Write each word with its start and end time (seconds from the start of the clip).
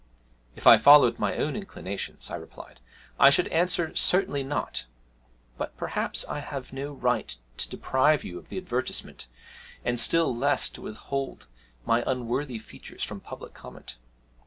'If 0.55 0.65
I 0.65 0.77
followed 0.79 1.19
my 1.19 1.37
own 1.37 1.55
inclinations,' 1.55 2.31
I 2.31 2.35
replied, 2.35 2.79
'I 3.19 3.29
should 3.29 3.47
answer 3.49 3.95
"certainly 3.95 4.41
not." 4.41 4.87
But 5.59 5.77
perhaps 5.77 6.25
I 6.25 6.39
have 6.39 6.73
no 6.73 6.93
right 6.93 7.37
to 7.57 7.69
deprive 7.69 8.23
you 8.23 8.39
of 8.39 8.49
the 8.49 8.57
advertisement, 8.57 9.27
and 9.85 9.99
still 9.99 10.35
less 10.35 10.69
to 10.69 10.81
withhold 10.81 11.45
my 11.85 12.03
unworthy 12.07 12.57
features 12.57 13.03
from 13.03 13.19
public 13.19 13.53
comment. 13.53 13.99